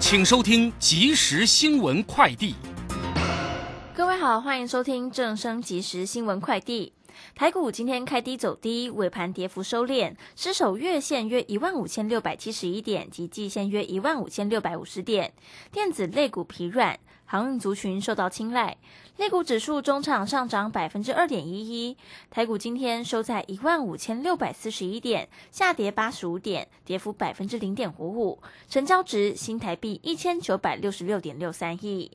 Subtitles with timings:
[0.00, 2.54] 请收听即时新闻快递。
[3.92, 6.92] 各位好，欢迎收听正声即时新闻快递。
[7.34, 15.32] 台股今天开低走低，尾盘跌幅收敛，失守月线约一万五千六百七十一点及季线约一万五千六百五十点。
[15.72, 18.76] 电子类股疲软，航运族群受到青睐。
[19.18, 21.96] 类股指数中场上涨百分之二点一一，
[22.30, 32.12] 台股今天收在一万五千六百四十一点，下跌八十五点，跌幅百分之零点五五，成交值新台币一千九百六十六点六三亿。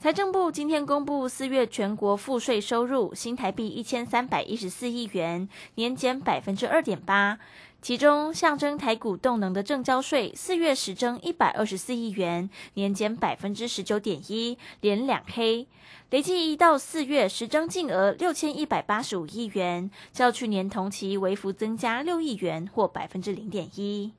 [0.00, 7.38] 财政部今天公布四月全国赋税收入新台币一千三百一十四亿元，年减百分之二点八。
[7.80, 15.66] 其中，象征台股动能的正交税四月实征一百二十四亿元，年减百分之十九点一，连两黑。
[16.10, 24.12] 累计一到四月实征净额六千一百八十五亿元，较去年同期微幅增加六亿元，或百分之零点一。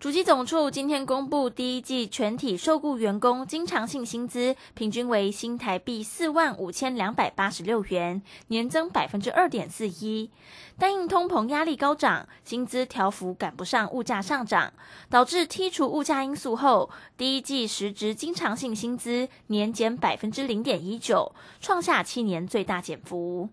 [0.00, 10.30] 主机总处今天公布第一季全体受雇员工经常性薪资平均为新台币四万五千两百八十六元，年增百分之二点四一。
[10.78, 14.72] 但因通膨压力高涨，薪资调幅赶不上物价上涨，
[15.10, 23.50] 导致剔除物价因素后，第一季实值经常性薪资年减百分之零点一九，创下七年最大减幅。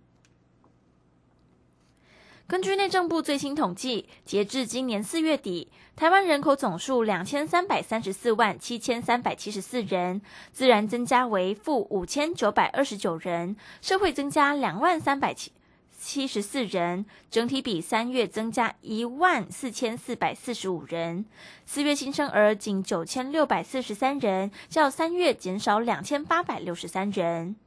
[2.48, 5.68] 根据内政部最新统计，截至今年四月底，
[5.98, 10.22] 台湾人口总数两千三百三十四万七千三百七十四人，
[10.54, 15.52] 自然增加为负五千九百二十九人，社会增加两万三百七
[16.00, 21.26] 七十四人，整体比三月增加一万四千四百四十五人。
[21.66, 27.58] 四月新生儿仅九千六百四十三人，较三月减少两千八百六十三人。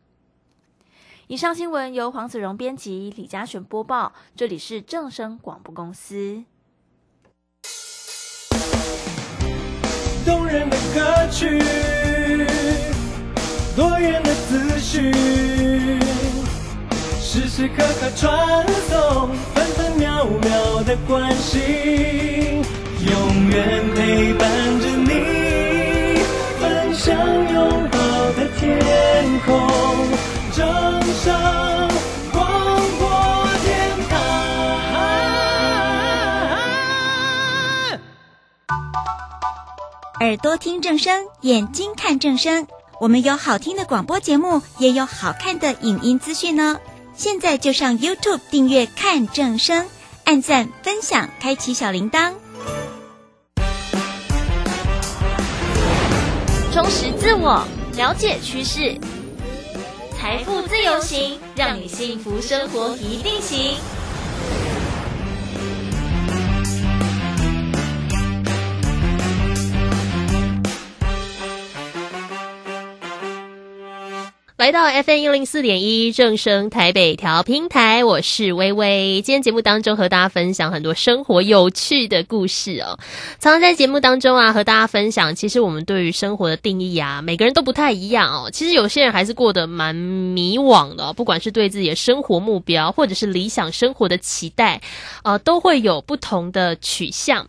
[1.30, 4.12] 以上新闻由黄子荣编辑，李嘉璇播报。
[4.34, 6.42] 这里是正声广播公司。
[10.26, 11.62] 动人的歌曲，
[13.76, 15.12] 多元的资讯，
[17.20, 21.60] 时时刻刻传送，分分秒秒的关心，
[23.06, 26.24] 永远陪伴着你，
[26.58, 27.98] 分享拥抱
[28.32, 29.70] 的天空。
[30.52, 30.66] 正
[31.22, 31.32] 声
[32.32, 32.44] 广
[32.98, 33.08] 播
[33.64, 34.16] 电台，
[40.18, 42.66] 耳朵听正声，眼睛看正声。
[43.00, 46.80] 我们有好听的广播节目，也有好看的影音资讯呢。
[47.14, 49.86] 现在就上 YouTube 订阅看正声，
[50.24, 52.32] 按赞分享，开启小铃铛，
[56.72, 58.98] 充实自我，了解趋势。
[60.20, 63.74] 财富自由行，让你幸福生活一定行。
[74.60, 79.22] 来到 FM 一零四点一正声台北调频台，我是微微。
[79.22, 82.98] 今天节目当中和大家分享很多生活有趣的故事哦。
[83.38, 88.50] 常常在节目当中啊，和大家分享，其实我们对于生活的定义啊，每个人都不太一样哦。
[88.50, 94.82] 其实有些人还是过得蛮迷惘的，不管是对自己的生活目标，或者是理想生活的期待，
[95.22, 97.46] 呃，都会有不同的取向。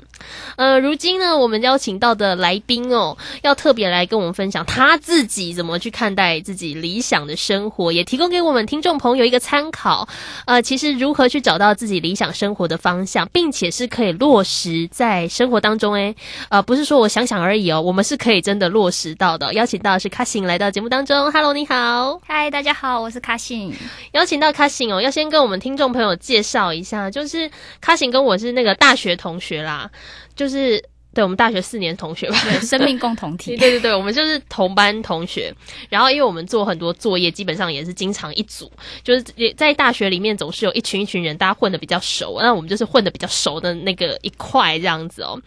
[0.55, 7.00] 呃，如今呢，我们邀请到的来宾哦，要特别来跟我们分享他自己怎么去看待自己理。
[7.01, 10.07] 理想的生活也提供给我们听众朋友一个参考。
[10.45, 15.95] 呃，其实如何去找到自己理想生活的方向，并且是可以落实在生活当中？
[15.95, 16.15] 诶，
[16.49, 19.51] 呃，不是说我想想而已哦，我们是可以真的落实到的。
[19.55, 21.31] 邀请到的是卡辛来到节目当中。
[21.31, 22.19] Hello，你好。
[22.23, 23.73] 嗨，大家好，我是卡辛。
[24.11, 27.49] 邀请到卡辛哦，要先跟我们听众朋友介绍一下，就是
[27.81, 29.89] 卡辛跟我是那个大学同学啦，
[30.35, 30.79] 就是。
[31.13, 33.55] 对我们大学四年同学吧，对，生命共同体。
[33.59, 35.53] 对对对，我们就是同班同学。
[35.89, 38.71] 然后，因为我们做很多作业，基本上也是经常一组，
[39.03, 39.23] 就是
[39.57, 42.37] 在大学里面总是有一群一群人，大家混的比较熟。
[42.39, 45.37] 那我们就是混的比较熟的那个一块这样子哦。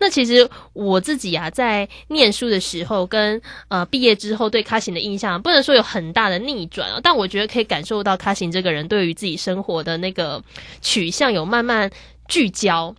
[0.00, 10.42] 那其实我自己啊，在念书的时候跟呃毕业之后，对卡行的印象不能说有很大的逆转啊，但我觉得可以感受到卡行这个人对于自己生活的那个
[10.80, 11.88] 取向有慢慢
[12.26, 12.92] 聚焦。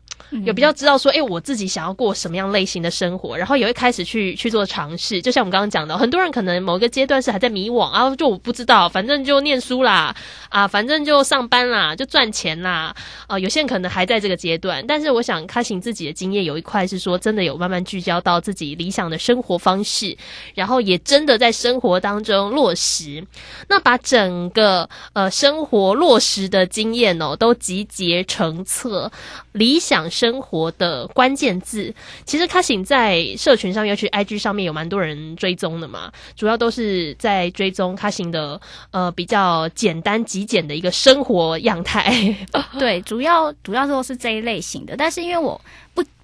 [0.46, 5.22] 有比较知道说，哎，我自己想要过什么样类型的生活，然后也会开始去去做尝试。
[5.22, 10.16] 就像我们刚刚讲的，很多人可能某一个阶段是还在迷惘啊，就我不知道，反正就念书啦，
[10.50, 12.96] 啊，反正就上班啦，就赚钱啦，
[13.28, 14.84] 啊，有些人可能还在这个阶段。
[14.88, 20.18] 但是我想，开行自己的经验有一块是说，真的有慢慢聚焦到自己理想的生活方式，
[20.56, 23.26] 然后也真的在生活当中落实。
[23.68, 29.12] 那把整个呃生活落实的经验哦，都集结成册，
[29.54, 30.44] 理想生。
[30.44, 31.94] 活的关键字。
[32.26, 38.60] 其实卡欣在社群上，尤其 IG 上面有蛮多人追踪的嘛，主要都是在追踪卡欣的
[38.92, 42.14] 呃比较简单极简的一个生活样态。
[42.78, 45.60] 对，主要主要都是这一类型的，但是因为我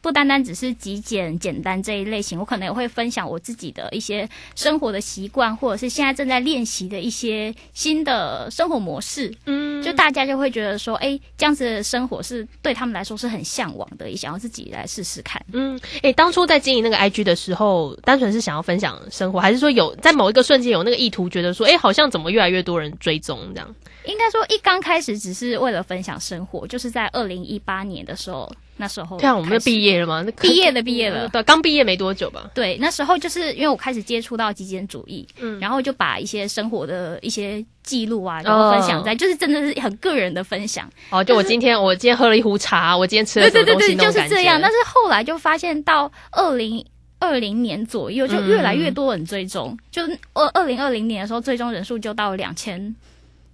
[0.01, 9.31] 不不单单只是极简简单这一类型，我可能也会分享我自己的一些生活的习惯，或者是现在正在练习的一些新的生活模式。
[9.45, 15.39] 嗯，就大家就会觉得说，哎，这样子的生活是对他们来说是很向往的，也想要自己来试试看。
[15.53, 23.75] 嗯，哎，当初在经营那个 IG 的时候，单纯是想要分享生活，还是说有在某一个瞬间有那个意图，觉得说，哎，好像怎么越来越多人追踪这样？
[24.05, 30.23] 应该说，一刚开始只是为了分享生活，就是在二零一八年的时候，那时候对啊我们就毕业了嘛？
[30.25, 32.49] 那毕业的，毕业了，对，刚毕业没多久吧。
[32.55, 40.89] 对，那时候就是因为我开始接触到极简主义，嗯，然后就把一些生活的一些记录啊，然后分享在，就是真的是很个人的分享。
[41.09, 44.59] 哦，就我今天我今天喝了一壶茶，我今天吃了什么东西，就是这样。
[44.61, 46.85] 但是后来就发现到二零
[47.19, 50.01] 二零年左右，就越来越多人追踪，就
[50.33, 52.95] 二二零二零年的时候，追踪人数就到两千。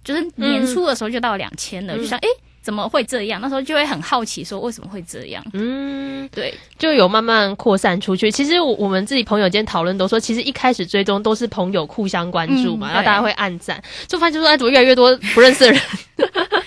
[0.04, 2.28] 就是年初的时候就到两千了，就想哎
[2.66, 3.40] 怎么会这样？
[3.40, 5.40] 那时候就会很好奇，说为什么会这样？
[5.52, 8.28] 嗯，对，就有慢慢扩散出去。
[8.28, 15.80] 其实我我们自己朋友间讨论都说，其实一开始追踪都是朋友互相关注嘛，然后大家会暗赞，就发现说哎怎么越来越多不认识的人。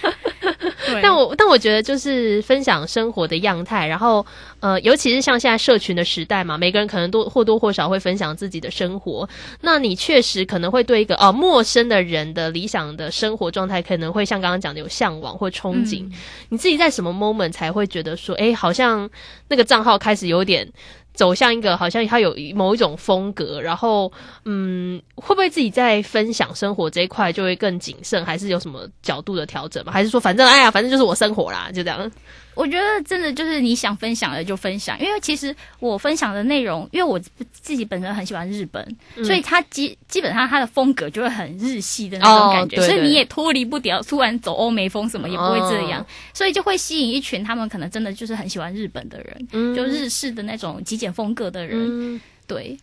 [1.02, 4.26] 但我但我觉得就是分享生活的样态，然后
[4.60, 9.28] 呃，尤其是像现在社群的时代嘛，每个人可能都或多或少会分享自己的生活。
[9.62, 16.06] 那你确实可能会对一个哦陌生的人的理想的生活状态，可能会像刚刚讲的有向往或憧憬。
[16.50, 19.10] 你自己在什么 moment 才会觉得说，哎，好像
[19.48, 20.68] 那个账号开始有点。
[21.20, 24.10] 走向一个好像他有某一种风格，然后
[24.46, 29.92] 嗯，会不会自己在分享生活这一块就会更谨慎，还是有什么角度的调整吗？
[29.92, 32.10] 还是说反正哎呀，反正就是我生活啦，就这样。
[32.60, 37.18] 我觉得真的就是你想分享的就分享，因为其实我分享的内容，因为我
[37.54, 38.86] 自己本身很喜欢日本，
[39.24, 52.20] 所以他基基本上他的风格就会很日系的那种感觉，所以你也脱离不掉，突然走欧美风什么也不会这样，所以就会吸引一群他们可能真的就是很喜欢日本的人，就日式的那种极简风格的人。
[52.50, 52.76] 对，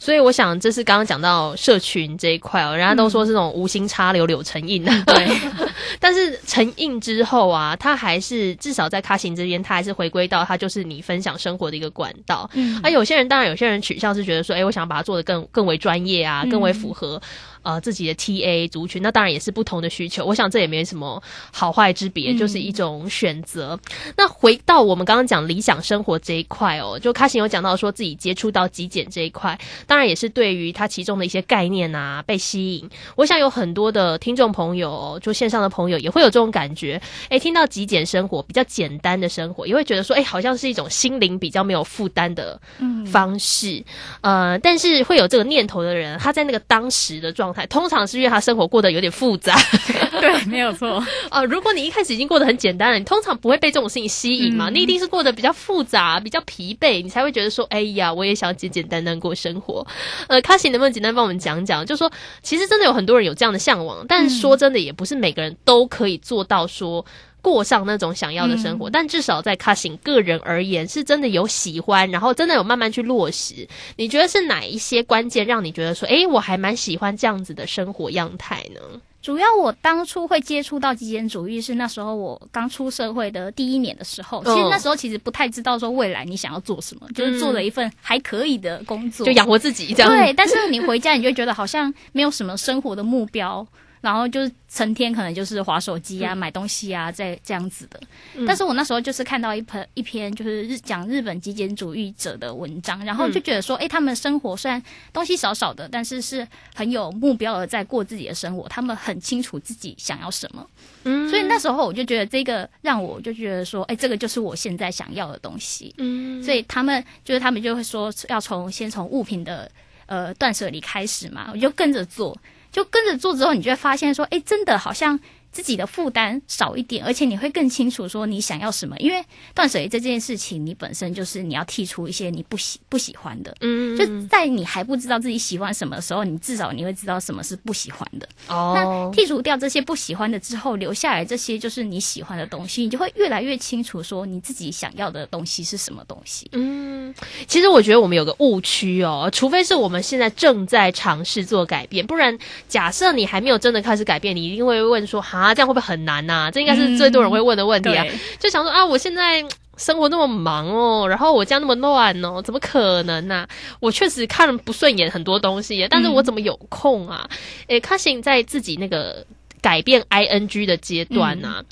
[0.00, 5.28] 所以我想这是刚刚讲到社群这一块哦，人家都说是那种无心插柳柳成荫的，对。
[6.00, 12.50] 但是成荫之后啊，他还是至少在卡行这边，他还是回归到他就是你分享生活的一个管道。
[12.54, 17.22] 嗯，而有些人当然有些人取向是觉得说，哎，我想把它做的更更为专业啊，更为符合。
[17.64, 20.24] 呃，自己的 T A 族群，那当然也是不同的需求。
[20.24, 21.22] 我想这也没什么
[21.52, 23.78] 好坏之别，就是一种选择。
[24.16, 29.56] 那回到我们刚刚讲理想生活这一块哦，就卡辛有讲到说自己接触到极简这一块，
[29.86, 32.88] 当然也是对于它其中的一些概念啊被吸引。
[33.14, 37.00] 我想有很多的听众朋友，就线上的朋友也会有这种感觉。
[37.28, 42.60] 诶，听到极简生活比较简单的生活，也会觉得说，诶，好像是一种心灵比较没有负担的
[43.06, 43.84] 方式。
[44.22, 49.54] 呃，但是会有这个念头的人，他在那个当时的状态通常是因为他生活过得有点复杂，
[50.20, 51.04] 对，没有错。
[51.30, 54.70] 哦， 如果你一开始已经过得很简单了，你通常不会被这种事情吸引嘛？
[54.70, 59.86] 你一定是过得比较复杂、比较疲惫，你才会觉得说：“哎呀，我也想简简单单过生活。”
[60.28, 61.84] 呃，卡西能不能简单帮我们讲讲？
[61.84, 62.10] 就说
[62.42, 67.04] 其实真的有很多人有这样的向往，但说真的，也不是每个人都可以做到说。
[67.44, 73.66] 过上那种想要的生活，但至少在 Cashin 个人而言，是真的有喜欢，然后真的有慢慢去落实。
[73.96, 78.80] 你觉得是哪一些关键让你觉得说，哎，我还蛮喜欢这样子的生活样态呢？
[79.22, 84.42] 主要我当初会接触到极简主义，是那时候我刚出社会的第一年的时候。
[84.44, 90.10] 其实那时候其实不太知道说未来你想要做什么，就是做了一份还可以的工作，就养活自己这样。
[90.10, 93.64] 对，但是你回家你就觉得好像没有什么生活的目标。
[94.02, 97.98] 然后就是成天可能就是划手机啊、买东西啊，在这样子的。
[98.46, 104.82] 但是我那时候就是看到一篇一篇就是日讲日本极简主义者的文章，然后就觉得说，哎，他们生活虽然
[105.12, 108.68] 东西少少的，但是是很有目标的在过自己的生活。
[108.68, 110.66] 他们很清楚自己想要什么。
[111.04, 115.94] 嗯，所以那时候我就觉得这个让我就觉得说，哎，这个就是我现在想要的东西。
[115.98, 119.70] 嗯，所以他们就是他们就会说要从先从物品的
[120.06, 122.36] 呃断舍离开始嘛，我就跟着做。
[122.72, 125.20] 就跟着做之后，你就会发现说，哎，真的好像。
[125.52, 128.96] 自己的负担少一点，而且你会更清楚说你想要什么。
[128.96, 129.22] 因为
[129.54, 133.54] 断舍离这件事情，你本身就是你要剔除一些你不喜不喜欢的。
[133.60, 138.26] 嗯，就在你还不知道自己喜欢什么的时候，你至少你会知道什么是不喜欢的。
[138.48, 138.82] 哦，那
[139.14, 146.48] 剔除掉这些不喜欢的之后，留下来这些就是你喜欢的东西，你就会越来越清楚说你自己想要的东西是什么东西。
[146.52, 147.14] 嗯，
[147.52, 155.38] 其实我觉得我们有个误区哦，除非是我们现在正在尝试做改变，不然假设你还没有真的开始改变，你一定会问说哈。
[155.38, 156.50] 啊，这样会不会很难呐？
[156.50, 158.06] 这应该是最多人会问的问题啊！
[158.40, 159.44] 就想说啊，我现在
[159.76, 163.46] 生活那么忙哦，然后我家那么乱哦，怎么可能呢、
[163.80, 167.28] 我确实看不顺眼很多东西，但是我怎么有空啊？
[167.66, 169.26] 诶、卡辛在自己那个
[169.60, 171.62] 改变 ing 的阶段呢、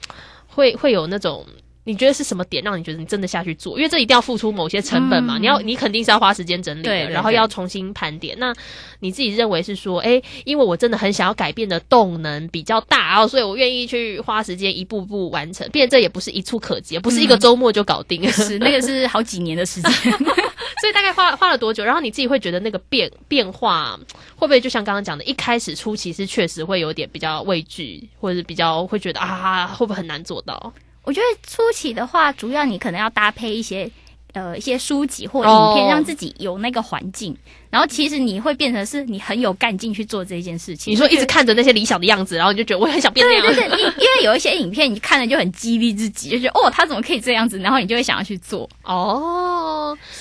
[0.46, 1.46] 会会有那种。
[1.84, 3.76] 你觉得是什么点让你觉得你真的下去做？
[3.78, 8.36] 因为这一定要付出某些成本嘛，嗯你要你肯定是要花时间整理的，对对然后要重新盘点。
[8.38, 8.54] 那
[9.00, 15.68] 你自己认为是说，诶，因为我真的很想要改变的动能比较大然后，所以我愿意去花时间一步步完成。
[15.70, 18.26] 变这也不是一触可及，不是一个周末就搞定。
[18.30, 19.92] 是那个是好几年的时间。
[20.80, 21.84] 所以大概花花了多久？
[21.84, 23.98] 然后你自己会觉得那个变变化
[24.36, 30.72] 会不会就像刚刚讲的，一开始初期是确实会有点比较畏惧，或者是比较会觉得啊，会不会很难做到？
[31.04, 33.90] 我觉得初期的话，主要你可能要搭配一些
[34.32, 37.36] 呃一些书籍或影片，哦让自己有那个环境。
[37.70, 40.92] 然后其实你会变成是你很有干劲去做这件事情。
[40.92, 43.46] 你说一直看着那些理想的样子，然后你就觉得我也很想变那样。
[43.46, 48.68] 对对对，因因为有一些影片你看了就很激励自己，就觉得哦他怎么可以这样子，然后你就会想要去做。
[48.82, 49.69] 哦，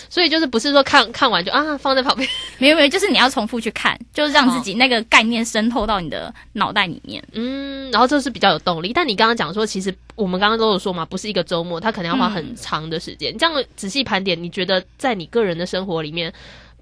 [0.10, 7.24] 所以就是不是说看看完就啊放在旁边， 没有没有，就是你要重复去看，就是让自己那个概念渗透到你的脑袋里面。
[7.34, 8.92] 嗯，然后这是比较有动力。
[8.94, 13.38] 但你刚刚讲说，其实我们刚刚都有说嘛，不是一个周末，它可能要花很长的时间。
[13.38, 16.34] 这样仔细盘点，你觉得在你个人的生活里面，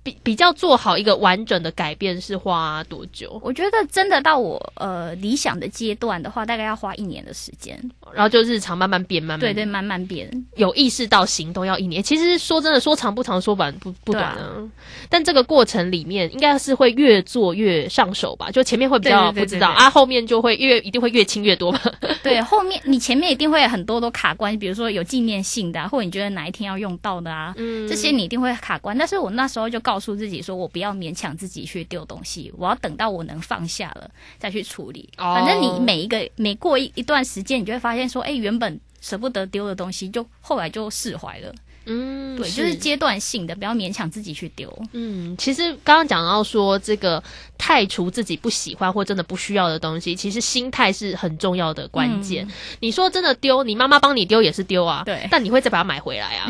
[0.07, 3.39] 比比较做好一个完整的改变是花多久？
[3.43, 7.77] 我觉得真的到我呃理想的阶段的话，大概要花一年的时间。
[8.13, 10.31] 然后就日常慢慢变，慢慢对对，慢慢变。
[10.55, 12.01] 有意识到行动要一年。
[12.01, 14.71] 其实说真的，说长不长，说短不不短对啊。
[15.09, 18.49] 但这个过程里面，应该是会越做越上手吧？
[18.49, 21.81] 就前面会比较不知道啊，后面就会越一定会越轻越多吧。
[22.23, 28.97] 对，后面你前面一定会有很多都卡关，比如说有纪念性的、啊，或者你觉得哪一天要用到的啊，嗯这些你一定会卡关。
[28.97, 35.09] 但是我那时候就告诉自己说，我不要勉强自己去丢东西，我要等到我能放下了再去处理。
[35.17, 41.53] 哦反正你每一个每过一一段时间，你就会发现说，哎，原本舍不得丢的东西，就后来就释怀了。
[41.87, 44.71] 嗯，对，就是阶段性的，不要勉强自己去丢。
[44.91, 47.21] 嗯，其实刚刚讲到说这个
[47.57, 52.47] 太除自己不喜欢或真的不需要的东西，其实心态是很重要的关键。
[52.79, 56.47] 你说真的丢，你妈妈帮你丢也是丢啊，对但你会再把它买回来啊。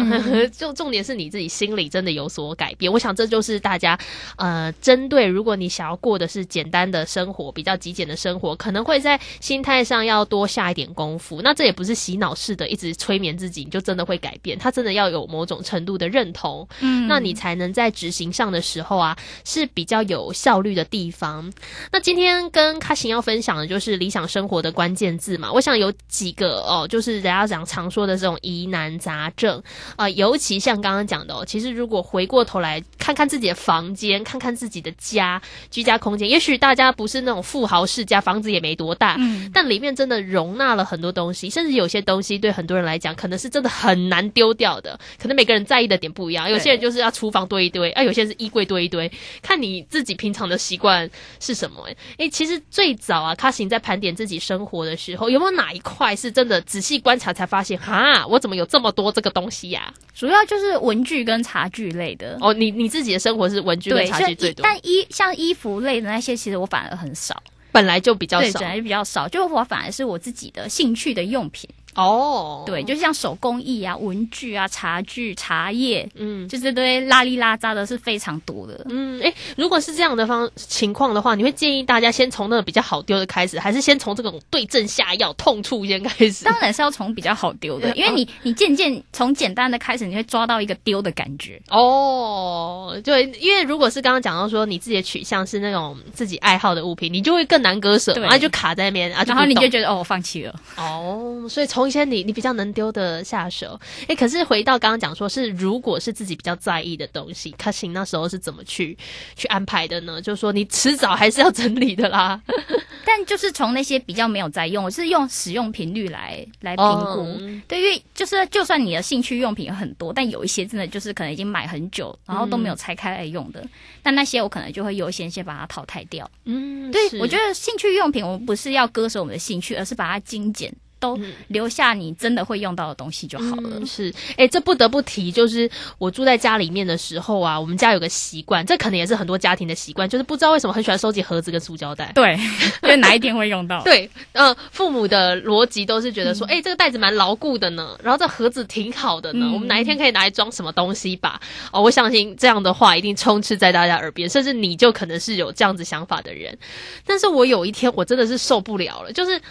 [0.52, 2.92] 就 重点是你自己心里真的有所改变。
[2.92, 3.98] 我想这就是大家
[4.38, 11.42] 呃，针对如果你想要过的是简单的生活，比较极简的生活，可能会在心态上要多下一点功夫。
[11.42, 14.58] 那这也不是洗脑式的，一直催眠自己，你就真的会改变。
[14.58, 21.52] 他真的要有某种程度的认同，嗯那你才能在执行上的时候啊，是比较有效率的地方。
[21.92, 29.62] 那今天跟卡行要分享的就是理想生活的关键字嘛，我想有几个哦，就是人家讲常说的这种疑难杂症
[29.96, 45.00] 啊、尤其像刚刚讲的哦，其实如果回过头来看看自己的房间，看看自己的家居家空间，也许大家不是那种富豪世家，房子也没多大，嗯，但里面真的容纳了很多东西，甚至有些东西对很多人来讲，可能是真的很难丢掉的。
[45.20, 51.10] 可能每个人在意的点不一样，有些人就是要厨房堆一堆，啊，有些人是衣柜堆一堆，看你自己平常的习惯
[51.40, 51.98] 是什么、欸。
[52.18, 62.38] 诶，其实最早啊，卡行在盘点自己生活的时候，有没有哪一块是真的仔细观察才发现，哈，我怎么有这么多这个东西呀、主要就是文具跟茶具类的。
[62.42, 67.42] 哦，你你自己的生活是文具跟对，像茶具最多，但衣像衣服类的那些，其实我反而很少。
[67.70, 72.64] 本来就比较，少本来就比较少，就我反而是我自己的兴趣的用品，哦。
[72.66, 76.48] 对，就像手工艺啊、文具啊、茶具、茶叶，嗯。
[76.48, 78.86] 就这堆拉里拉扎的是非常多的。
[78.90, 86.46] 嗯，哎，如果是这样的方情况的话，你会建议大家先从那个比较好丢的开始，还是先从这种对症下药、痛处先开始？
[86.46, 91.62] 当然是要从比较好丢的， 因为你你渐渐从简单的开始，你会抓到一个丢的感觉。
[91.70, 100.54] 哦，对，因为如果是刚刚讲到说你自己的取向是那种自己爱好的物品，你就会更难割舍然后就卡在那边，啊，然后你就觉得哦，我放弃了。
[100.78, 108.98] 哦，所以从一些你你比较能丢的下手，诶，可是回到刚刚讲说是如果是自己比较在意的东西，卡行那时候是怎么去
[109.36, 110.22] 去安排的呢？
[110.22, 112.42] 就是说你迟早还是要整理的啦，
[113.06, 117.38] 但就是从那些比较没有在用，我是用使用频率来来评估。
[117.40, 123.66] 嗯对，因为就是就算你的兴趣用品有很多，但有一些真的就是可能已经买很久，然后都没有拆开来用的，
[124.04, 126.30] 但那些我可能就会优先先把它淘汰掉。
[126.46, 133.72] 嗯，对，我觉得兴趣用品，我们不是要割舍我们的兴趣，而是把它精简，都嗯留下你真的会用到的东西就好了。
[133.76, 142.12] 嗯、是，哎、这不得不提，就是我住在家里面的时候啊，我们家有个习惯，这可能也是很多家庭的习惯，就是不知道为什么很喜欢收集盒子跟塑胶袋。
[142.16, 142.34] 对，
[142.84, 143.82] 因为哪一天会用到。
[143.84, 151.40] 对，呃，父母的逻辑都是觉得嗯说，哎、这个袋子蛮牢固的呢，然后这盒子挺好的呢，嗯我们哪一天可以拿来装什么东西吧？
[151.72, 156.58] 哦，我相信这样的话一定充斥在大家耳边，甚至你就可能是有这样子想法的人。
[157.06, 159.42] 但是我有一天我真的是受不了了，就是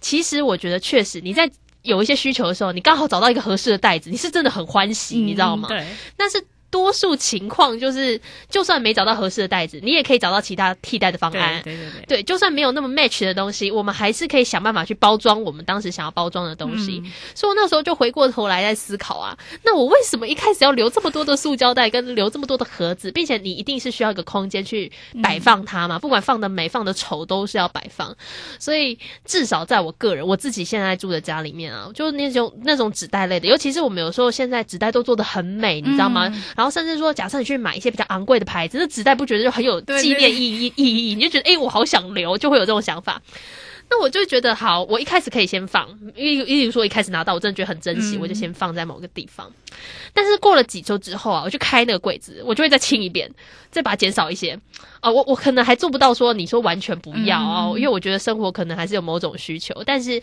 [0.00, 1.50] 其实我觉得确实你在
[1.82, 5.68] 有一些需求的时候，你刚好找到一个合适的袋子，你是真的很欢喜，你知道吗？
[5.68, 5.86] 对，
[6.16, 11.60] 但是多数情况就是，就算没找到合适的袋子，你也可以找到其他替代的方案。
[11.62, 17.02] 对对对对，就算没有那么 match 的东西，我们还是可以想办法去包装我们当时想要包装的东西。
[17.04, 24.90] 嗯所以我那时候就回过头来在思考啊，那我为什么一开始要留这么多的塑胶袋，跟留这么多的盒子，并且你一定是需要一个空间去
[25.22, 25.98] 摆放它嘛？
[25.98, 28.14] 不管放的美、放的丑，都是要摆放。
[28.58, 36.28] 所以至少在我个人，我自己现在住的家里面啊，就是那种那种纸袋类的，尤其是我们有时候现在纸袋都做的很美，你知道吗？
[36.28, 41.14] 嗯然后甚至说，假设你去买一些比较昂贵的牌子，那纸袋不觉得就很有对纪念意义意义？
[41.14, 43.22] 你就觉得，哎、我好想留，就会有这种想法。
[43.88, 49.48] 那我就觉得好，我一开始可以先放，例例如说一开始拿到，我真的觉得很珍惜，嗯我就先放在某个地方。
[50.12, 53.30] 但是过了几周之后啊，我就开那个柜子，我就会再清一遍，
[53.70, 54.58] 再把它减少一些。
[55.00, 60.20] 哦，我我可能还做不到说你说完全不要哦，嗯因为我觉得生活可能还是有某种需求，但是。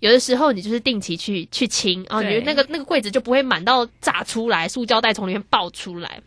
[0.00, 6.20] 有的时候你就是定期去去清啊，你那个那个柜子就不会满到炸出来，塑胶袋从里面爆出来。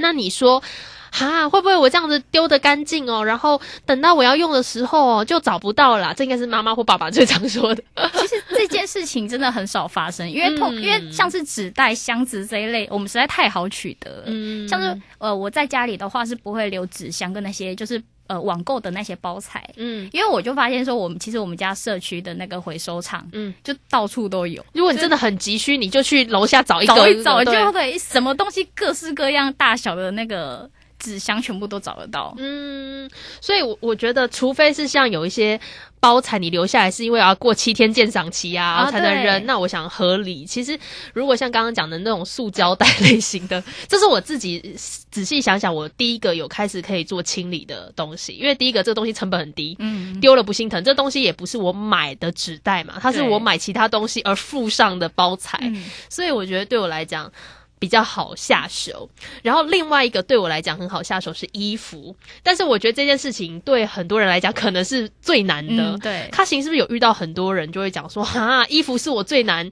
[0.00, 0.62] 那你说，
[1.10, 3.24] 哈，会不会我这样子丢的干净哦？
[3.24, 6.14] 然后等到我要用的时候哦，就找不到了啦。
[6.14, 7.82] 这应该是妈妈或爸爸最常说的。
[8.14, 14.22] 其实这件事情真的很少发生，因为通、嗯因为像是纸袋、箱子这一类，我们实在太好取得了。
[14.26, 20.08] 嗯像是呃，我在家里的话是不会留纸箱跟那些就是呃网购的那些包材，嗯。
[20.12, 23.48] 因为我就发现说，我们其实我们家社区的那个回收厂，嗯。
[23.48, 24.64] 嗯，就到处都有。
[24.72, 32.34] 如果你真的很急需，你就去楼下找一个，找一找就对，什么东西各式各样大小的那个纸箱全部都找得到。
[32.38, 33.08] 嗯，
[33.40, 35.58] 所以我，我觉得，除非是像有一些
[36.00, 40.44] 包材你留下来是因为要过七天鉴赏期啊啊才能扔，那我想合理。
[40.44, 40.78] 其实，
[41.12, 44.76] 如果像刚刚讲的那种塑胶袋类型的， 这是我自己
[45.10, 50.82] 仔细想想，我第一个有开始可以做清理的东西，因为第一个这个东西成本很低，嗯，丢了不心疼。
[50.84, 55.58] 这东西也不是我买的纸袋嘛，它是我买其他东西而附上的包材。
[55.62, 57.30] 嗯所以我觉得对我来讲
[57.78, 59.08] 比较好下手。
[59.42, 65.92] 然后另外一个对我来讲很好下手是衣服，但是我觉得这件事情对很多人来讲可能是最难的。
[65.92, 69.70] 嗯，对，卡行是不是有遇到很多人就会讲说，哈，衣服是我最难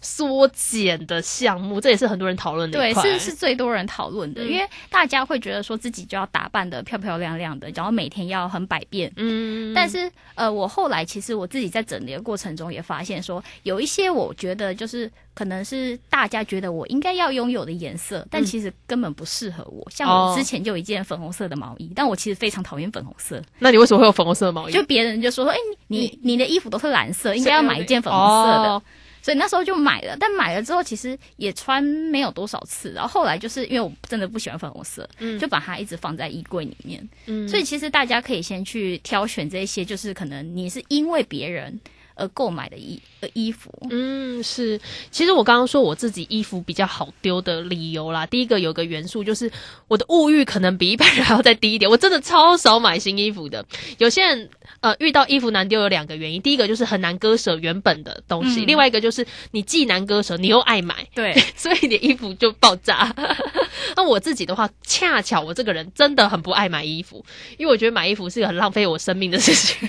[0.00, 9.12] 缩减的项目，这也是很多人讨论的对，是是最多人讨论的，嗯因为大家会觉得说自己就要打扮的漂漂亮亮的，然后每天要很百变。
[9.16, 19.84] 嗯，但是，呃，我后来其实我自己在整理的过程中也发现说，有一些我觉得就是可能是大家觉得我应该要拥有的颜色，但其实根本不适合我。
[19.90, 24.72] 像哦我之前就有一件粉红色的毛衣，但我其实非常讨厌粉红色，那你为什么会有粉红色的毛衣？
[24.72, 25.56] 就别人就说说，哎、
[25.88, 28.68] 你你你的衣服都是蓝色，应该要买一件粉红色的。
[28.70, 28.82] 哦
[29.22, 37.06] 所以那时候就买了，但买了之后其实也穿没有多少次，然后后来就是因为我真的不喜欢粉红色，嗯就把它一直放在衣柜里面。
[37.26, 41.78] 嗯所以其实大家可以先去挑选这些，就是可能你是因为别人
[42.18, 43.72] 而购买的衣呃衣服。
[43.90, 44.78] 嗯，是。
[45.10, 49.50] 其实我刚刚说我自己衣服比较好丢的理由啦，第一个有个元素就是
[49.86, 53.64] 我的物欲可能比一般人 还要再低一点，我真的超少买新衣服的。
[53.98, 54.50] 有些人
[54.80, 61.06] 呃遇到衣服难丢有两个原因，第一个就是很难割舍原本的东西，嗯另外一个就是你既难割舍，你又爱买。
[61.14, 63.14] 对， 所以你的衣服就爆炸。
[63.96, 67.24] 那我自己的话，恰巧我这个人真的很不爱买衣服，
[67.56, 69.88] 因为我觉得买衣服是个很浪费我生命的事情。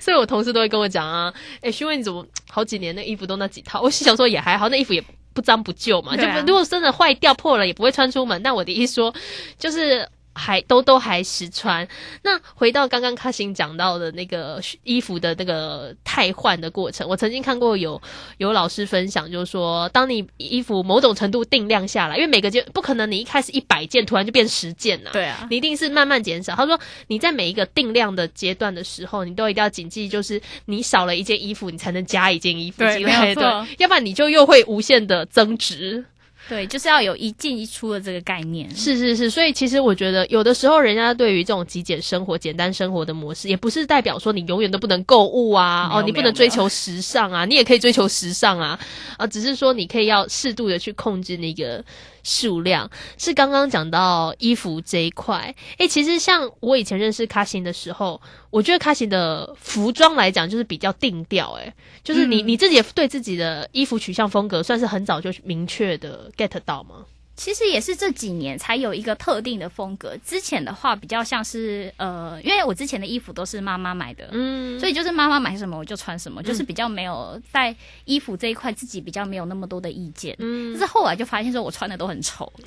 [0.00, 3.80] 所以我同事都会跟我讲啊，哎、徐伟你怎么好几年那衣服都那几套？
[3.80, 8.40] 我心想说也还好，那衣服也不脏不旧嘛，啊就如果真的坏掉破了也不会穿出门。
[8.42, 9.14] 那我的意思说，
[9.58, 10.08] 就是。
[10.34, 11.86] 还都都还实穿。
[12.22, 18.00] 那回到刚刚卡辛讲到的那个衣服的那个汰换的过程，我曾经看过有
[18.38, 26.54] 有老师分享，就是说，当你衣服某种程度定量下来，因为每个件不可能你一开始一百件突然就变十件呐、对啊，你一定是慢慢减少。
[26.54, 33.44] 他说你在每一个定量的阶段的时候，你都一定要谨记，就是你少了一件衣服，你才能加一件衣服对进来，对，
[33.78, 36.04] 要不然你就又会无限的增值。
[36.48, 38.68] 对，就是要有一进一出的这个概念。
[38.74, 48.78] 是是是，所以其实我觉得有的时候人家对于这种极简生活、简单生活的模式，也不是代表说你永远都不能购物啊，哦，你不能追求时尚啊，你也可以追求时尚啊，
[49.16, 51.82] 啊，只是说你可以要适度的去控制那个
[52.22, 52.90] 数量。
[53.18, 67.04] 是刚刚讲到衣服这一块，诶，其实像我以前认识卡辛的时候，我觉得卡辛的服装来讲就是比较定调，诶，就是你、嗯你自己对自己的衣服取向风格算是很早就明确的 get 到吗？
[67.42, 70.16] 其实也是这几年才有一个特定的风格。
[70.24, 77.74] 之前的话比较像是呃，因为我之前的衣服都是妈妈买的，嗯，所以就是妈妈买什么我就穿什么，就是比较没有在
[78.04, 80.36] 衣服这一块自己比较没有那么多的意见。
[80.38, 82.52] 嗯但是后来就发现说我穿的都很丑，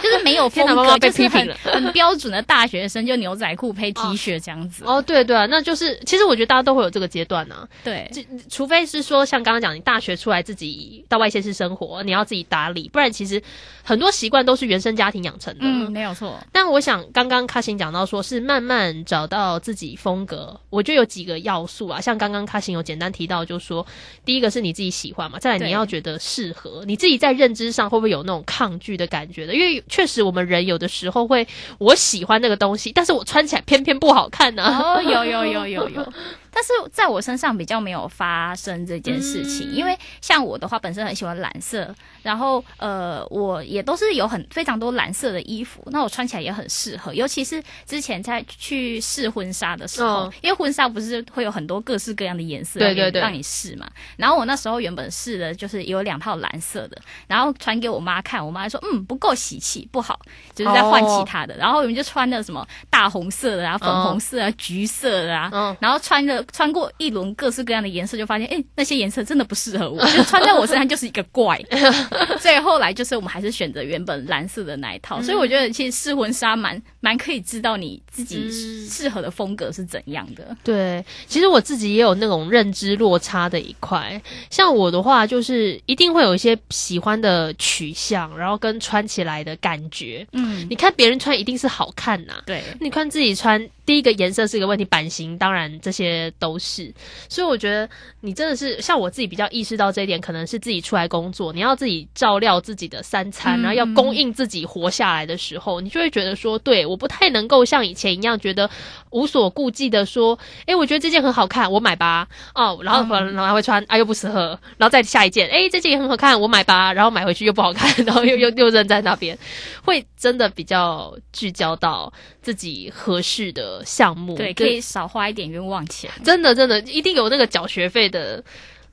[0.00, 4.84] 就是没有风格，天哪妈妈被批评了很标准的大学生，就牛仔裤配 T 恤这样子。
[4.86, 13.42] 哦，对对啊，那就是其实我觉得大家都会有这个阶段啊，对，就除非是说像刚刚讲，你大学出来自己到外县市生活，你要自己打理，不然其实
[13.82, 15.60] 很多习惯都是原生家庭养成的。
[15.62, 16.38] 嗯，没有错。
[16.52, 23.86] 但我想，刚刚卡辛讲到说是慢慢找到自己风格，我觉得有几个要素啊，像刚刚卡辛有简单提到，就是说
[24.24, 29.54] 第一个是你自己喜欢嘛，再来你要觉得适合，你自己在认知上会不会有那种抗拒的感觉的？
[29.54, 31.46] 因为确实我们人有的时候会，
[31.78, 36.12] 我喜欢那个东西，但是我穿起来偏偏不好看呢、哦，有有有有有，
[36.56, 53.86] 但是在我身上比较没有发生这件事情，嗯因为像我的话，本身很喜欢蓝色，然后呃，我也都是有很非常多蓝色的衣服，那我穿起来也很适合，尤其是之前在去试婚纱的时候，嗯因为婚纱不是会有很多各式各样的颜色，对对对让你试嘛。
[54.16, 60.18] 然后我那时候原本试的就是有两套蓝色的，然后传给我妈看，我妈说嗯不够喜气，不好，
[60.54, 61.54] 就是在换其他的。
[61.58, 71.60] 然后我们就穿的什么大红色的啊、粉红色啊、橘色的啊，嗯然后穿着穿过一轮各式各样的颜色，就发现哎、那些颜色真的不适合我， 就穿在我身上就是一个怪。
[72.40, 75.20] 所以后来就是我们还是选择原本蓝色的那一套。
[75.22, 80.56] 所以我觉得其实试婚纱蛮蛮可以知道你自己嗯适合的风格是怎样的。
[80.62, 84.20] 对，其实我自己也有那种认知落差的一块。
[84.50, 90.26] 像我的话，就是一定会有一些喜欢的取向，然后跟穿起来的感觉。
[90.32, 92.62] 嗯，你看别人穿一定是好看呐、对。
[92.80, 96.92] 你看自己穿，第一个颜色是一个问题，版型当然这些都是。
[97.28, 97.88] 所以我觉得
[98.20, 108.68] 你真的是像我自己比较意识到这一点，可能是自己出来工作，你要自己照料自己的三餐，嗯然后要供应自己活下来的时候，你就会觉得说，对，我不太能够像以前一样觉得
[109.10, 112.26] 无所顾忌的说，诶，我觉得这件很好看，我买吧。
[112.54, 116.92] 哦，然后嗯可能然后会穿，啊又不适合，然后再下一件，诶，这件也很好看，我买吧。
[116.92, 119.38] 然后买回去又不好看，然后又又又扔在那边，
[119.84, 122.12] 会真的比较聚焦到
[122.46, 124.36] 自己合适的项目。
[124.36, 126.08] 对，可以少花一点冤枉钱。
[126.22, 128.40] 真的真的一定有那个缴学费的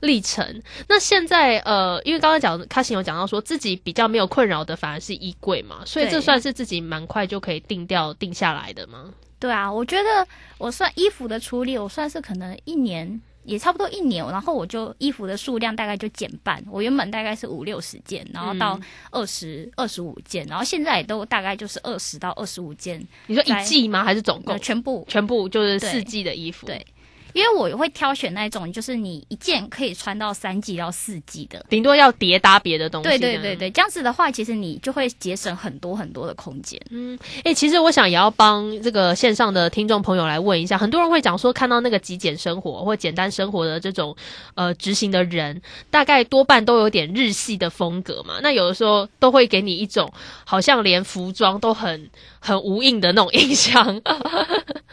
[0.00, 0.60] 历程。
[0.88, 9.14] 那现在呃，因为刚刚讲卡西有讲到说自己比较没有困扰的反而是衣柜嘛，所以这算是自己蛮快就可以定掉定下来的吗？
[9.38, 10.26] 对啊，我觉得
[10.58, 16.62] 我算衣服的处理，我算是可能一年也差不多一年，然后我就衣服的数量大概就减半。
[16.70, 18.78] 我原本大概是五六十件，然后到
[19.10, 24.02] 二十二十五件，然后现在也都大概就是二十到二十五件，你说一季吗？
[24.02, 24.58] 还是总共呃，？
[24.58, 26.84] 全部全部就是四季的衣服，对
[27.34, 31.66] 因为我会挑选那种，就是你一件可以穿到三季到四季的。
[31.68, 33.08] 顶多要叠搭别的东西。
[33.08, 33.54] 对对对。
[33.56, 36.80] 对，这样子的话，其实你就会节省很多很多的空间。
[36.90, 44.16] 嗯哎、其实我想也要帮这个线上的听众朋友来问一下，很多人会讲说，看到那个极简生活或简单生活的这种
[44.54, 48.38] 呃执行的人，大概多半都有点日系的风格嘛。
[48.42, 50.12] 那有的时候都会给你一种
[50.44, 54.00] 好像连服装都很很无印的那种印象。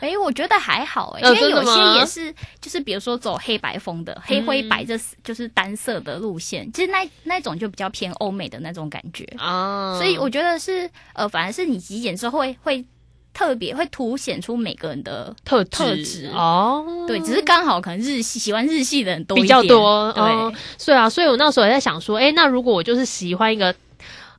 [0.01, 12.85] 哎，我觉得还好哎、呃因为有些也是，就是比如说走黑白风的，黑灰白这就是单色的路线，其实那那种就比较偏欧美的那种感觉，啊，所以我觉得是呃，反而是你极简之后会会
[13.33, 20.23] 特别会凸显出每个人的特特质质哦，对，只是刚好可能日系喜欢日系的人多比较多，对。
[20.23, 20.53] 哦
[20.85, 23.73] 对啊，所以我那时候也在想说，哎，那如果我就是喜欢一个。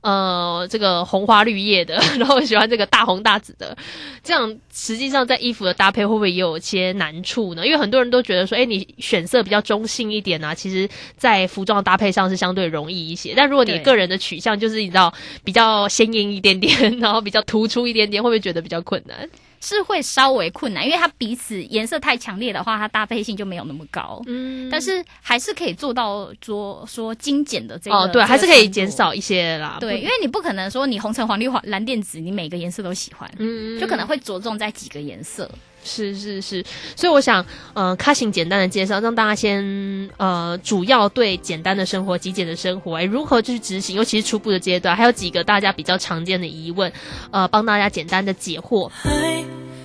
[0.03, 3.77] 呃，这个红花绿叶的， 然后喜欢这个大红大紫的，
[4.23, 7.65] 这样实际上在衣服的搭配会不会也有一些难处呢？
[7.65, 13.33] 因为很多人都觉得说，哎，你选色比较中性一点啊，其实在服装搭配上是相对容易一些。
[13.37, 19.29] 但如果你个人的取向就是你知道比较鲜艳一点点， 然后比较突出一点点，会不会觉得比较困难？
[19.63, 24.21] 是会稍微困难，因为它彼此颜色太强烈的话，它搭配性就没有那么高。
[24.27, 29.77] 嗯，但是还是可以做到说说精简的这个哦，对，这个还是可以减少一些啦。
[29.79, 35.49] 对，因为你不可能说你红橙黄绿黄蓝靛紫，你每个颜色都喜欢，嗯就可能会着重在几个颜色。
[35.85, 37.45] 是是是，所以我想，
[37.75, 46.93] 呃，开行简单的介绍，让大家先呃，主要对简单的生活、极简的生活，哎，如何去执行，尤其是初步的阶段，还有几个大家比较常见的疑问，
[47.33, 48.89] 呃，帮大家简单的解惑。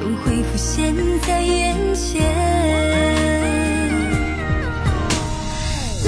[0.00, 0.94] 又会浮现
[1.26, 2.22] 在眼前。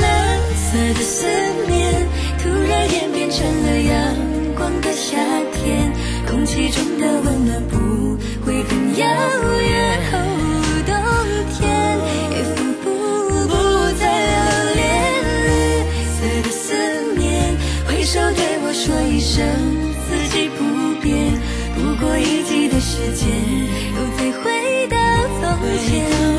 [0.01, 1.27] 蓝色的思
[1.69, 4.17] 念突然演变成了阳
[4.57, 5.19] 光的夏
[5.53, 5.93] 天，
[6.27, 9.07] 空气中的温暖不会很遥
[9.61, 10.01] 远。
[10.87, 10.95] 冬
[11.53, 11.61] 天
[12.31, 12.85] 也仿佛
[13.47, 13.53] 不
[13.99, 14.83] 再留恋，
[15.45, 15.51] 绿
[16.09, 16.65] 色的思
[17.19, 17.55] 念
[17.87, 19.45] 挥手对我说一声
[20.09, 20.61] 四季不
[21.03, 21.11] 变。
[21.75, 23.29] 不过一季的时间，
[25.63, 26.32] 从前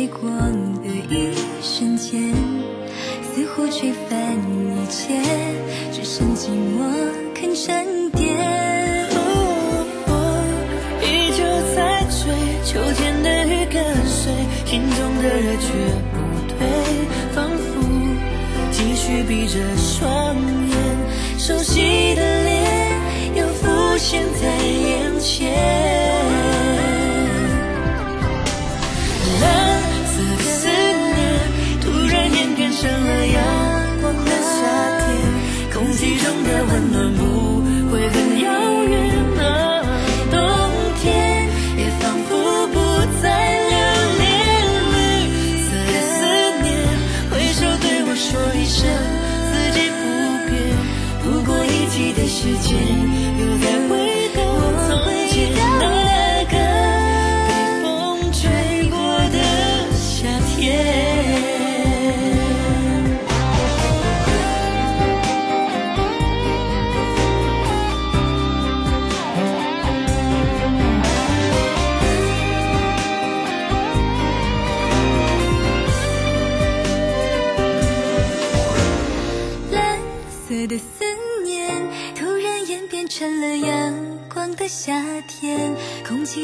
[0.00, 0.30] 微风吹过
[0.82, 2.32] 的一瞬间，
[3.22, 4.08] 似乎吹翻
[4.38, 5.20] 一切，
[5.92, 6.80] 只剩寂寞
[7.34, 8.38] 肯沉淀。
[11.02, 11.44] 依旧
[11.76, 12.32] 在追，
[12.64, 14.32] 秋天的雨跟随，
[14.64, 15.68] 心中的热却
[16.14, 16.16] 不
[16.48, 16.56] 退，
[17.34, 17.60] 仿佛
[18.70, 20.74] 继续闭着双眼，
[21.38, 22.48] 熟悉的脸
[23.34, 25.50] 又浮现在眼前。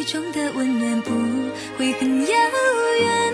[0.06, 1.10] 中的温暖不
[1.76, 2.36] 会很遥
[3.00, 3.25] 远。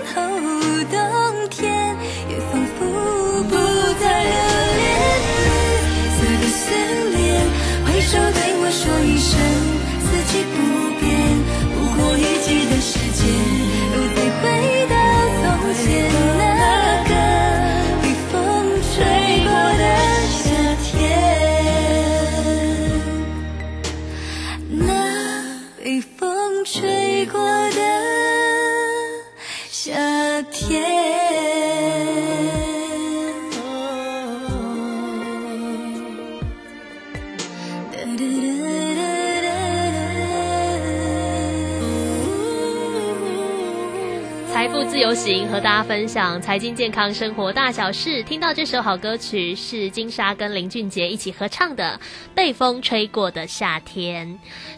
[45.82, 48.22] 分享财经健康生活大小事。
[48.22, 51.98] 听到这首好歌曲是金莎跟林俊杰一起合唱的
[52.34, 54.28] 《被风吹过的夏天》。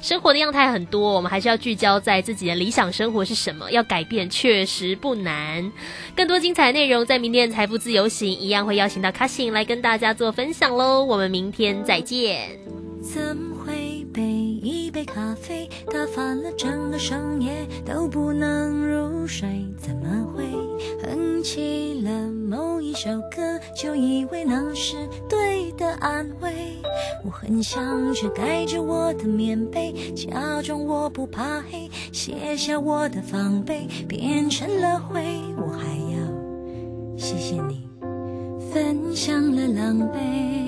[0.01, 5.71] 生活的样态很多，我们还是要聚焦在自己的理想生活是什么，要改变确实不难。
[6.17, 11.05] 更多精彩内容在明天的财富自由行一样会邀请到卡信来跟大家做分享喽。
[11.05, 12.59] 我们明天再见。
[13.03, 14.34] 怎会被
[14.65, 19.67] 一杯咖啡打翻了整个深夜都不能入睡？
[19.77, 20.45] 怎么会
[21.03, 26.79] 哼起了某一首歌就以为那是对的安慰？
[27.25, 35.23] 我很想去盖着我的棉被，假装我不怕黑，卸下我的防备，变成了灰。
[35.57, 37.87] 我还要谢谢你
[38.73, 40.64] 分享了狼狈。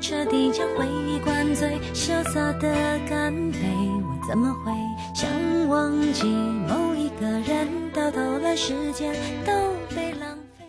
[0.00, 3.58] 彻底将回忆灌醉，潇洒的干杯。
[3.58, 4.72] 我怎么会
[5.14, 5.28] 想
[5.68, 7.68] 忘记某一个人？
[7.92, 9.52] 到头来时间都
[9.94, 10.64] 被浪费。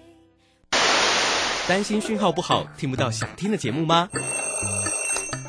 [1.67, 4.09] 担心讯号不好，听不到想听的节目吗？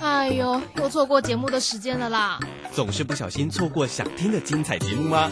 [0.01, 2.39] 哎呦，又错过节目的时间了啦！
[2.73, 5.31] 总是不小心错过想听的精彩节目吗？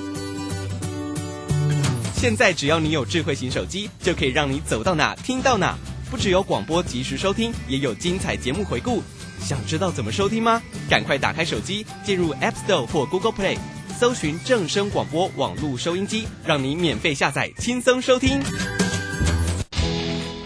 [2.15, 5.77] 现在只要你有智慧型手机，就可以让你走到哪听到哪。
[6.11, 9.03] 不只有广播及时收听，也有精彩节目回顾。
[9.41, 10.63] 想知道怎么收听吗？
[10.89, 13.59] 赶快打开手机，进入 App Store 或 Google Play，
[13.99, 18.41] 搜寻正声广播网络收音机，让你免费下载，轻松收听。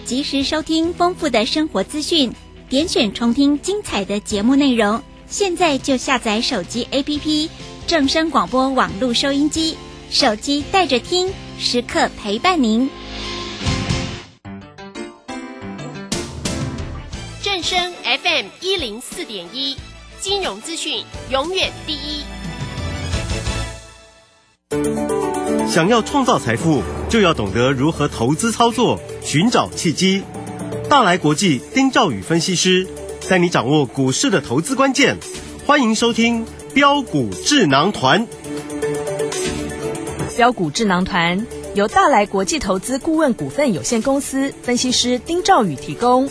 [0.05, 2.33] 及时收听丰富的生活资讯，
[2.68, 5.03] 点选重听精彩的节目内容。
[5.29, 7.51] 现在就下载手机 APP
[7.87, 9.77] 正声广播网络收音机，
[10.11, 12.88] 手机带着听，时刻陪伴您。
[18.38, 19.77] FM 一零四点一，
[20.20, 22.22] 金融资讯永远第一。
[25.68, 30.22] 想要创造财富，就要懂得如何投资操作，寻找契机。
[30.88, 32.87] 大来国际丁兆宇分析师
[33.29, 35.16] 带你掌握股市的投资关键。
[35.66, 38.29] 欢迎收听标股智囊团。
[40.37, 46.31] 标股智囊团由大来国际投资顾问股份有限公司分析师丁兆宇提供。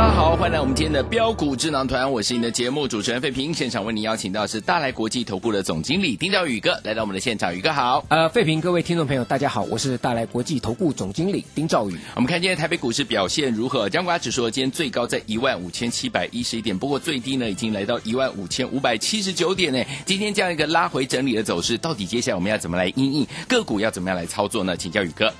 [0.00, 3.52] 大家好，欢迎来我们今天的标股智囊团，我是你的节目主持人费平。
[3.52, 8.02] 现场为您邀请到是大来国际投顾的总经理丁兆宇哥来到我们的现场，宇哥好。
[8.08, 11.98] 呃，费平，各位听众朋友，大家好，我是大来国际投顾总经理丁兆宇。
[12.14, 13.90] 我们看今天台北股市表现如何？
[13.90, 19.84] 加权指数今天最高在一万五千七百一十一点，不过最低呢已经来到一万五千五百七十九点呢。
[20.06, 24.74] 今天这样一个拉回整理的走势，到底接下来我们要怎么来应应个股要怎么样来操作呢？
[24.74, 25.30] 请教宇哥。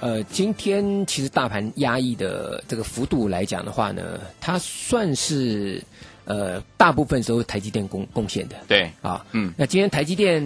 [0.00, 5.82] 呃，今天其实大盘压抑的这个幅度来讲的话呢，它算是
[6.24, 8.56] 呃大部分时候台积电贡贡献的。
[8.68, 10.42] 对啊，嗯，那今天台积电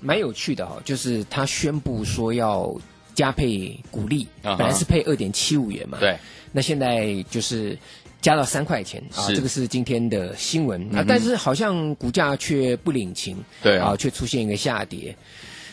[0.00, 2.72] 蛮有趣的哈、就是它宣布说要
[3.14, 6.16] 加配股利，啊本来是配二点七五元嘛，对，
[6.52, 7.76] 那现在就是
[8.20, 10.82] 加到三块钱啊，这个是今天的新闻。
[10.96, 13.88] 啊但是好像股价却不领情，对啊。
[13.88, 15.16] 啊，却出现一个下跌。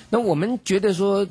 [0.10, 1.28] 那我们觉得说，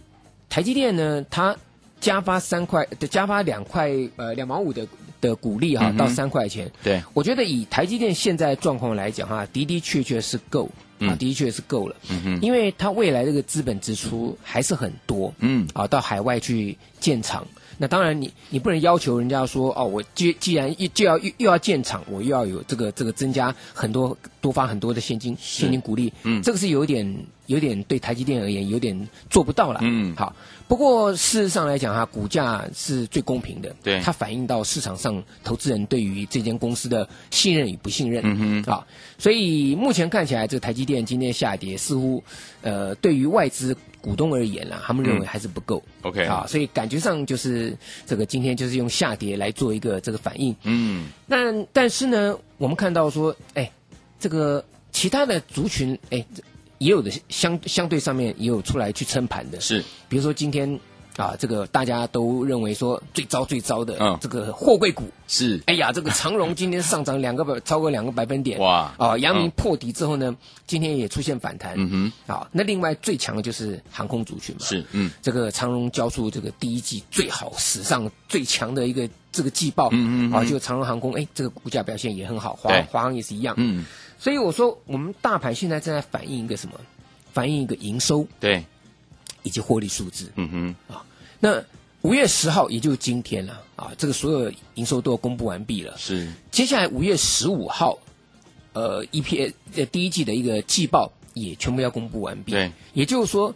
[0.49, 1.57] 台积电呢，它
[2.01, 4.87] 加发三块的加发两块呃两毛五的
[5.21, 10.65] 的股利哈、嗯到三块钱，对，我觉得以台积电现在状况来讲哈，的的确确是够
[10.99, 17.47] 啊，嗯的确是够了，嗯哼，因为它未来这个资本支出还是很多，嗯，啊，到海外去建厂。
[17.83, 26.43] 那当然你，你不能要求人家说哦，我既既然又就要又又要建厂，我又要有这个这个增加很多多发很多的现金现金鼓励，嗯。
[26.43, 30.15] 这个是有点有点对台积电而言有点做不到了，嗯。
[30.15, 30.37] 好。
[30.69, 33.99] 不过事实上来讲哈，股价是最公平的，对。
[34.01, 38.71] 它反映到市场上投资人对于这间公司的信任与不信任，嗯哼。
[38.71, 38.87] 啊，
[39.17, 42.23] 所以目前看起来，这个台积电今天下跌，似乎
[42.61, 45.83] 呃对于外资股东而言啦，他们认为还是不够。
[46.03, 50.55] OK 啊，所以感觉上就是这个今天就是用下跌来做一个这个反应。
[50.63, 53.71] 嗯，那但是呢，我们看到说，哎，
[54.19, 56.25] 这个其他的族群，哎，
[56.79, 60.81] 也有的相相对上面也有出来去撑盘的，是，比如说今天
[61.21, 65.05] 啊，这个大家都认为说最糟最糟的，嗯这个货柜股。
[65.29, 68.59] 是，哎呀，这个长荣今天上涨两个百，超过两个百分点。
[68.59, 70.35] 哇啊，阳明嗯破底之后呢，
[70.67, 71.75] 今天也出现反弹。
[71.77, 74.65] 嗯哼，啊，那另外最强的就是航空族群嘛。
[74.65, 79.89] 是，嗯，这个长荣交出这个第一季最好、史上最强的一个这个季报。
[79.93, 83.55] 嗯嗯嗯啊，就长荣航空，哎，这个股价表现也很好，华对华航也是一样。
[83.59, 83.85] 嗯，
[84.19, 86.75] 所以我说，我们大盘现在正在反映一个什么？
[87.33, 88.65] 反映一个营收对，
[89.45, 90.33] 以及获利数字。
[90.35, 90.97] 嗯哼，
[91.41, 91.65] 那
[92.03, 95.95] 五月十号，也就是今天了啊，这个所有营收都公布完毕了。
[95.99, 97.99] 是，接下来五月十五号，
[98.73, 102.53] 呃，EPS 呃第一季的一个季报也全部要公布完毕。
[102.53, 103.55] 对，也就是说，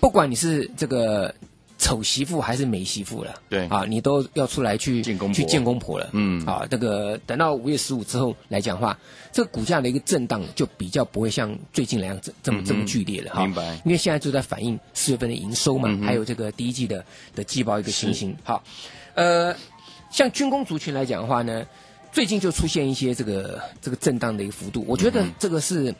[0.00, 1.34] 不管你是这个
[1.78, 6.08] 丑媳妇还是美媳妇了，对啊，你都要出来去去见公婆了。
[6.12, 8.98] 嗯啊，这个等到五月十五之后来讲的话，
[9.30, 13.44] 这个股价的一个震荡就比较不会像最近那样这这么、嗯这么剧烈了哈。
[13.44, 18.34] 明白因为现在就在反映四月份的营收嘛，嗯还有这个第一季的的季报一个情形。
[18.42, 18.64] 好，
[19.14, 19.54] 呃，
[20.10, 21.66] 像军工族群来讲的话呢，
[22.10, 25.94] 最近就出现一些这个这个震荡的一个幅度，我觉得这个是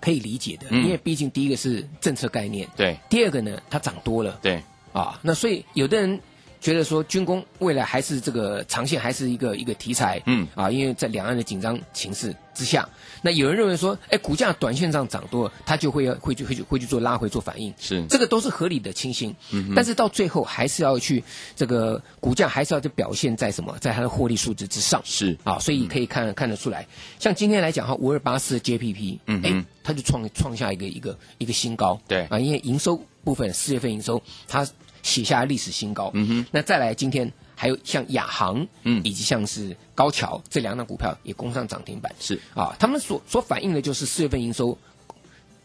[0.00, 4.62] 可以理解的，嗯因为毕竟第一个是政策概念，对，第二个呢它涨多了对，
[4.98, 6.20] 啊，那所以有的人。
[6.58, 12.88] 觉得说军工未来还是这个长线还是一个一个题材，嗯啊，因为在两岸的紧张情势之下，
[13.22, 19.32] 那有人认为说，哎，股价短线上涨多了，它就会要会去会去会去做拉回做反应，是，这个都是合理的情形。
[19.52, 21.22] 嗯但是到最后还是要去
[21.54, 25.00] 这个股价还是要去表现在什么，在它的获利数值之上。
[25.04, 26.84] 是，啊，所以可以看看得出来，
[27.20, 32.00] 像今天来讲哈，五二八四 JPP，嗯哼哎，它就创创下一个一个一个新高。
[32.08, 34.66] 对啊，因为营收部分四月份营收它
[35.06, 36.10] 写下历史新高。
[36.14, 42.12] 嗯哼，那再来今天还有像亚航，嗯以及像是高桥这两档股票也攻上涨停板。
[42.18, 44.76] 是啊，他们所所反映的就是四月份营收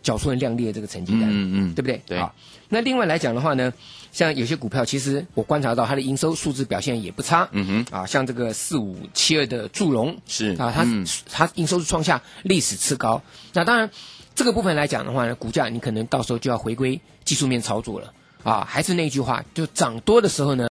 [0.03, 2.01] 缴出了亮丽的这个成绩单，嗯嗯对不对？
[2.05, 2.33] 对啊，
[2.69, 3.73] 那另外来讲的话呢，
[4.11, 13.21] 像有些股票，其实我观察到它的营收数字表现也不差，嗯哼，啊，像这个四五七二的祝融是啊，它、嗯它营收是创下历史次高。
[13.53, 13.89] 那当然，
[14.33, 18.13] 这个部分来讲的话呢，股价你可能到时候就要回归技术面操作了
[18.43, 18.65] 啊。
[18.67, 20.59] 还是那句话，就涨多的时候呢。